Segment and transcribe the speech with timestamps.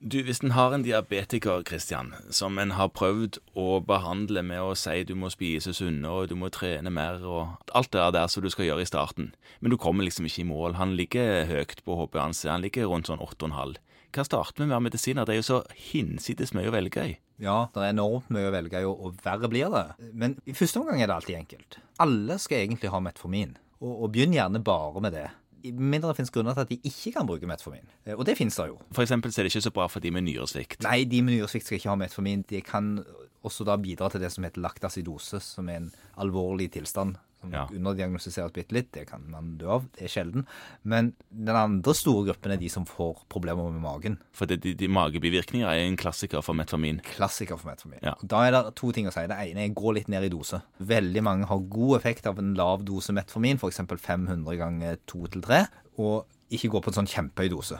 [0.00, 4.70] Du, Hvis en har en diabetiker Christian, som en har prøvd å behandle med å
[4.72, 8.40] si du må spise sunnere og du må trene mer og alt det der som
[8.40, 10.78] du skal gjøre i starten, men du kommer liksom ikke i mål.
[10.80, 13.76] Han ligger høyt på HB-anse, han ligger rundt sånn 8,5.
[14.16, 15.28] Hva starter vi med av medisiner?
[15.28, 15.60] Det er jo så
[15.92, 17.12] hinsides mye å velge i.
[17.44, 19.84] Ja, det er enormt mye å velge i, og verre blir det.
[20.16, 21.76] Men i første omgang er det alltid enkelt.
[22.00, 23.52] Alle skal egentlig ha metformin,
[23.84, 25.28] og, og begynn gjerne bare med det.
[25.64, 27.86] Mindre det finnes grunner til at de ikke kan bruke metformin.
[28.06, 28.78] Eh, Og det finnes det jo.
[28.94, 30.82] Så er det ikke så bra for de med nyresvikt.
[30.82, 32.42] Nei, de med nyresvikt skal ikke ha metformin.
[32.48, 33.04] Det kan
[33.44, 37.16] også da bidra til det som heter laktasidose, som er en alvorlig tilstand.
[37.40, 37.62] Som Ja.
[37.72, 38.90] underdiagnostiseres bitte litt.
[38.92, 39.86] Det kan man dø av.
[39.96, 40.46] Det er sjelden.
[40.84, 44.18] Men den andre store gruppen er de som får problemer med magen.
[44.32, 47.00] For det, de, de magebivirkninger er en klassiker for metformin.
[47.16, 48.00] Klassiker for metformin.
[48.02, 48.14] Ja.
[48.22, 49.24] Da er det to ting å si.
[49.26, 50.60] Det ene er gå litt ned i dose.
[50.80, 53.80] Veldig mange har god effekt av en lav dose metformin, f.eks.
[54.00, 55.62] 500 ganger 2 til 3,
[55.98, 57.78] og ikke gå på en sånn kjempehøy dose.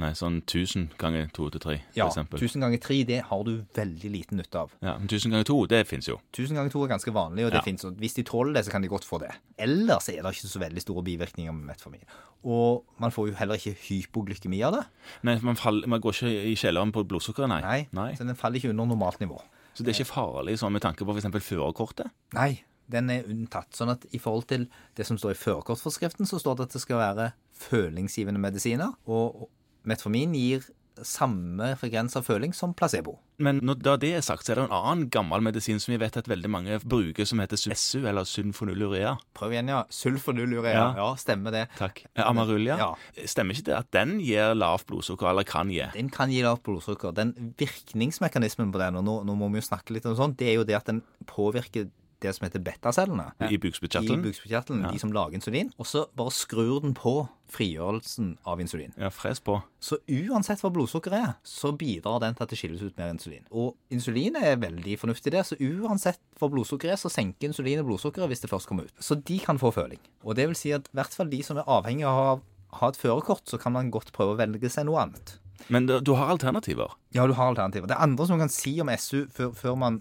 [0.00, 2.30] Nei, sånn 1000 ganger 2 til 3, for Ja, f.eks.
[2.40, 4.70] 1000 ganger 3 det har du veldig liten nytte av.
[4.80, 6.16] Ja, men 1000 ganger 2, det fins jo.
[6.32, 7.66] 1000 ganger 2 er ganske vanlig, og det Ja.
[7.66, 9.30] finnes, og hvis de tåler det, så kan de godt få det.
[9.58, 12.04] Ellers er det ikke så veldig store bivirkninger med metformin.
[12.42, 14.84] Og man får jo heller ikke hypoglykemi av det.
[15.24, 17.60] Nei, man, faller, man går ikke i kjelleren på blodsukkeret, nei.
[17.60, 18.14] Nei, nei.
[18.16, 19.42] Så den faller ikke under normalt nivå.
[19.74, 21.28] Så det er ikke farlig sånn med tanke på f.eks.
[21.44, 22.10] førerkortet?
[22.32, 23.70] Nei, den er unntatt.
[23.76, 26.80] Sånn at i forhold til det som står i førerkortforskriften, så står det at det
[26.80, 27.32] skal være
[27.68, 28.94] følingsgivende medisiner.
[29.06, 29.50] Og
[29.88, 30.64] metformin gir
[31.02, 33.14] samme frekvens av føling som placebo.
[33.42, 35.98] Men når da det er sagt, så er det en annen gammel medisin som vi
[36.02, 39.14] vet at veldig mange bruker, som heter SU, eller sulfonylurea.
[39.34, 39.80] Prøv igjen, ja.
[39.90, 40.74] Sulfonylurea.
[40.76, 40.84] Ja.
[41.00, 41.08] Ja.
[41.18, 41.64] stemmer det.
[41.78, 42.04] Takk.
[42.14, 42.90] Amarulia, Ja.
[43.24, 45.82] Stemmer ikke det at den gir lavt blodsukker, eller kan gi?
[45.96, 47.16] Den kan gi lavt blodsukker.
[47.16, 50.52] Den virkningsmekanismen på den, og nå, nå må vi jo snakke litt om sånt, det
[50.52, 51.88] er jo det at den påvirker
[52.22, 53.30] det som heter betacellene.
[53.48, 54.22] I bukspyttkjertelen?
[54.22, 55.72] I bukspyttkjertelen, de som lager insulin.
[55.78, 57.14] Og så bare skrur den på
[57.52, 58.94] frigjørelsen av insulin.
[58.96, 59.58] Ja, fres på.
[59.82, 63.44] Så uansett hva blodsukkeret er, så bidrar den til at det skilles ut mer insulin.
[63.50, 68.32] Og insulin er veldig fornuftig der, så uansett hva blodsukkeret er, så senker insulinet blodsukkeret
[68.32, 68.96] hvis det først kommer ut.
[69.02, 70.00] Så de kan få føling.
[70.24, 72.40] Og det vil si at i hvert fall de som er avhengig av å
[72.80, 75.36] ha et førerkort, så kan man godt prøve å velge seg noe annet.
[75.68, 76.96] Men du, du har alternativer.
[77.14, 77.86] Ja, du har alternativer.
[77.90, 80.00] Det andre som man kan si om SU før, før man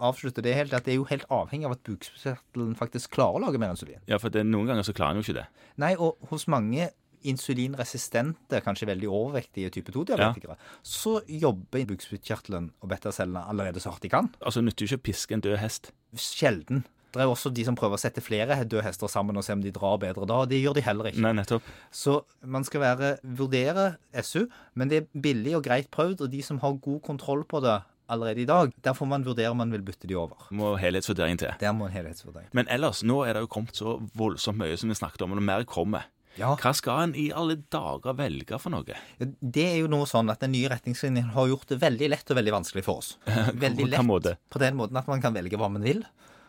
[0.00, 3.44] avslutter det helt, at det er jo helt avhengig av at bukspyttkjertelen faktisk klarer å
[3.46, 4.00] lage mer insulin.
[4.10, 5.46] Ja, for det, noen ganger så klarer den jo ikke det.
[5.80, 6.90] Nei, og hos mange
[7.28, 14.12] insulinresistente, kanskje veldig overvektige type 2-diabetikere, så jobber bukspyttkjertelen og betacellene allerede så hardt de
[14.12, 14.30] kan.
[14.40, 15.92] Altså, nytter jo ikke å piske en død hest.
[16.16, 16.86] Sjelden.
[17.10, 19.62] Det er også de som prøver å sette flere døde hester sammen og se om
[19.64, 20.44] de drar bedre da.
[20.46, 21.22] Det gjør de heller ikke.
[21.24, 21.66] Nei, nettopp.
[21.90, 23.86] Så man skal være, vurdere
[24.22, 24.44] SU,
[24.78, 27.80] men det er billig og greit prøvd, og de som har god kontroll på det
[28.10, 30.46] allerede i dag, der får man vurdere om man vil bytte de over.
[30.50, 31.52] Må helhetsvurdering til.
[31.62, 32.50] Der må en helhetsvurdering.
[32.56, 35.42] Men ellers, nå er det jo kommet så voldsomt mye som vi snakket om, og
[35.46, 36.08] mer kommer.
[36.38, 36.52] Ja.
[36.62, 38.94] Hva skal en i alle dager velge for noe?
[39.18, 42.38] Det er jo noe sånn at Den nye retningslinjen har gjort det veldig lett og
[42.38, 43.08] veldig vanskelig for oss.
[43.64, 44.36] Veldig På måte?
[44.48, 46.04] på den måten at man kan velge hva man vil.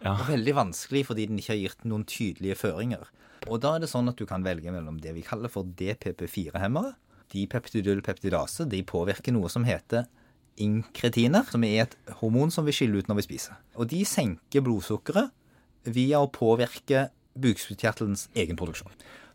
[0.06, 0.14] Ja.
[0.20, 3.10] Og veldig vanskelig fordi den ikke har gitt noen tydelige føringer.
[3.50, 6.94] Og da er det sånn at du kan velge mellom det vi kaller for DPP4-hemmere.
[7.34, 8.66] Dipeptidylpeptidase.
[8.70, 10.06] De påvirker noe som heter
[10.58, 13.58] inkretiner, som er et hormon som vi skiller ut når vi spiser.
[13.76, 15.32] Og de senker blodsukkeret
[15.86, 18.92] via å påvirke bukspyttkjertelens egen produksjon.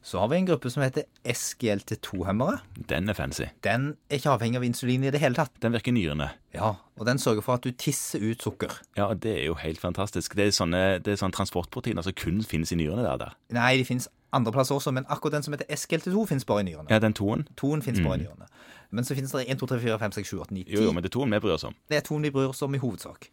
[0.07, 2.61] Så har vi en gruppe som heter SGLT2-hemmere.
[2.89, 3.49] Den er fancy.
[3.67, 5.51] Den er ikke avhengig av insulin i det hele tatt.
[5.63, 6.29] Den virker nyrende.
[6.55, 8.71] Ja, Og den sørger for at du tisser ut sukker.
[8.97, 10.37] Ja, det er jo helt fantastisk.
[10.39, 13.19] Det er sånne, det er sånne transportproteiner som kun finnes i nyrene der.
[13.25, 13.35] der.
[13.53, 16.69] Nei, de finnes andre plasser også, men akkurat den som heter SGLT2, finnes bare i
[16.71, 16.89] nyrene.
[16.93, 17.49] Ja, den toen.
[17.57, 18.47] Toen finnes bare i nyrene.
[18.91, 20.75] Men så finnes det 1, 2, 3, 4, 5, 6, 7, 8, 9, 10.
[20.77, 21.77] Jo, jo, men det er toen vi bryr oss om.
[21.91, 23.29] Det er toen vi bryr oss om i hovedsak.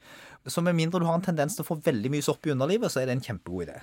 [0.49, 2.91] Så med mindre du har en tendens til å få veldig mye sopp i underlivet,
[2.91, 3.77] så er det en kjempegod idé.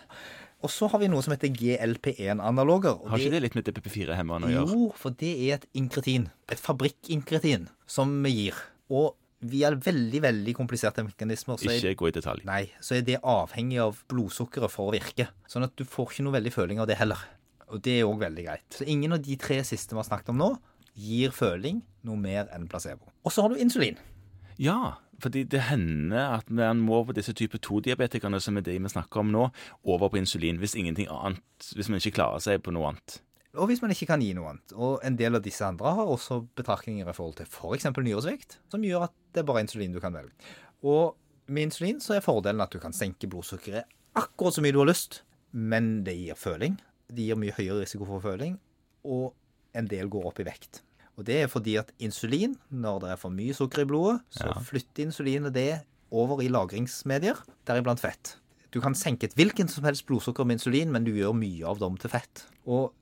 [0.60, 2.98] Og så har vi noe som heter GLP1-analoger.
[3.08, 4.74] Har ikke det litt med DPP4-hemmerne å gjøre?
[4.74, 6.28] Jo, for det er et inkretin.
[6.52, 8.58] Et fabrikkinkretin som vi gir.
[8.92, 12.44] Og via veldig, veldig kompliserte mekanismer så er Ikke gå i detalj.
[12.44, 15.30] Nei, så er det avhengig av blodsukkeret for å virke.
[15.48, 17.22] Sånn at du får ikke noe veldig føling av det heller.
[17.70, 18.66] Og det er òg veldig greit.
[18.74, 20.50] Så ingen av de tre siste vi har snakket om nå,
[21.00, 23.08] gir føling noe mer enn placebo.
[23.24, 23.98] Og så har du insulin.
[24.60, 28.92] Ja, fordi det hender at man må på disse type 2-diabetikerne, som er de vi
[28.92, 29.48] snakker om nå,
[29.84, 33.20] over på insulin hvis ingenting annet, hvis man ikke klarer seg på noe annet.
[33.58, 34.74] Og hvis man ikke kan gi noe annet.
[34.76, 37.88] Og en del av disse andre har også betraktninger i forhold til f.eks.
[37.96, 40.36] nyresvikt, som gjør at det er bare insulin du kan velge.
[40.86, 41.16] Og
[41.50, 44.90] med insulin så er fordelen at du kan senke blodsukkeret akkurat så mye du har
[44.90, 46.78] lyst, men det gir føling.
[47.10, 48.56] Det gir mye høyere risiko for føling,
[49.02, 49.32] og
[49.74, 50.82] en del går opp i vekt.
[51.20, 54.54] Og det er fordi at insulin, når det er for mye sukker i blodet, så
[54.64, 58.38] flytter insulinet det over i lagringsmedier, deriblant fett.
[58.72, 61.82] Du kan senke et hvilken som helst blodsukker med insulin, men du gjør mye av
[61.82, 62.46] dem til fett.
[62.64, 62.94] Og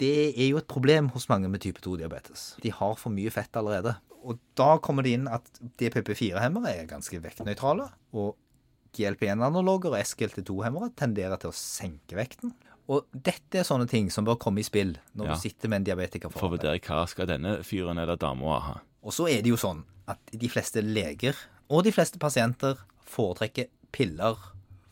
[0.00, 2.54] det er jo et problem hos mange med type 2-diabetes.
[2.64, 3.96] De har for mye fett allerede.
[4.26, 5.46] Og da kommer det inn at
[5.78, 7.90] DPP4-hemmere er ganske vektnøytrale.
[8.16, 8.38] Og
[8.96, 12.54] GLP1-analoger og SGLT2-hemmere tenderer til å senke vekten.
[12.88, 15.34] Og dette er sånne ting som bør komme i spill når Ja.
[15.34, 18.76] du sitter med en diabetiker For å vurdere hva skal denne fyren eller dama ha.
[19.02, 21.34] Og så er det jo sånn at de fleste leger
[21.68, 24.36] og de fleste pasienter foretrekker piller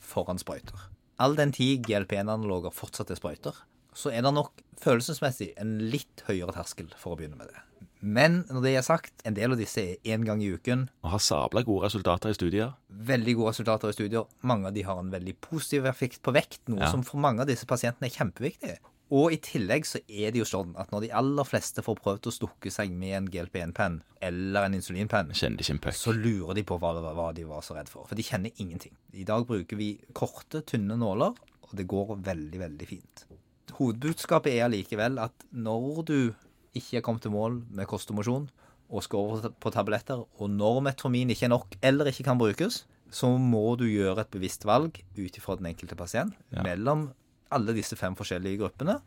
[0.00, 0.88] foran sprøyter.
[1.20, 3.54] All den tid GLP1-analoger fortsatt er sprøyter,
[3.94, 4.50] så er det nok
[4.82, 7.60] følelsesmessig en litt høyere terskel for å begynne med det.
[8.04, 10.88] Men når det er sagt, en del av disse er én gang i uken.
[11.06, 12.74] Og har sabla gode resultater i studier.
[12.92, 14.26] Veldig gode resultater i studier.
[14.44, 16.90] Mange av de har en veldig positiv effekt på vekt, noe Ja.
[16.92, 18.76] som for mange av disse pasientene er kjempeviktig.
[19.14, 22.28] Og i tillegg så er det jo sånn at når de aller fleste får prøvd
[22.28, 27.32] å stukke seg med en GLP1-penn eller en insulinpenn, så lurer de på hva, hva
[27.36, 28.06] de var så redd for.
[28.08, 28.96] For de kjenner ingenting.
[29.12, 33.24] I dag bruker vi korte, tynne nåler, og det går veldig, veldig fint.
[33.78, 36.18] Hovedbudskapet er allikevel at når du
[36.74, 38.48] ikke er kommet til mål med kost og mosjon,
[38.90, 42.82] og skal over på tabletter, og når metformin ikke er nok eller ikke kan brukes,
[43.14, 46.62] så må du gjøre et bevisst valg ut ifra den enkelte pasient Ja.
[46.62, 47.12] mellom
[47.54, 49.00] alle disse fem forskjellige gruppene,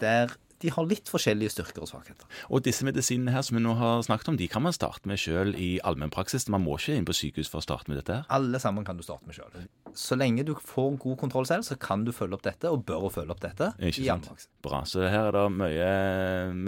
[0.00, 0.28] der
[0.64, 2.24] de har litt forskjellige styrker og svakheter.
[2.48, 5.20] Og disse medisinene her som vi nå har snakket om, de kan man starte med
[5.20, 6.48] sjøl i allmennpraksis.
[6.52, 8.24] Man må ikke inn på sykehus for å starte med dette her.
[8.32, 9.66] Alle sammen kan du starte med sjøl.
[9.94, 13.10] Så lenge du får god kontroll selv, så kan du følge opp dette, og bør
[13.12, 13.70] følge opp dette.
[13.78, 14.24] Ikke i sant?
[14.24, 14.48] allmennpraksis.
[14.64, 14.80] Bra.
[14.88, 15.90] Så her er det mye,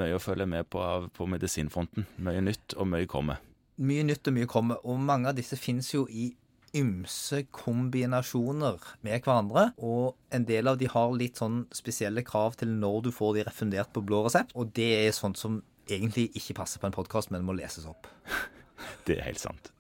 [0.05, 2.05] mye å følge med på av- på medisinfronten.
[2.21, 3.41] Mye nytt, og mye kommer.
[3.81, 6.31] Mye nytt og mye kommer, og mange av disse finnes jo i
[6.77, 9.69] ymse kombinasjoner med hverandre.
[9.79, 13.47] Og en del av de har litt sånn spesielle krav til når du får de
[13.47, 17.31] refundert på blå resept, og det er sånt som egentlig ikke passer på en podkast,
[17.31, 18.11] men må leses opp.
[19.07, 19.71] Det er helt sant.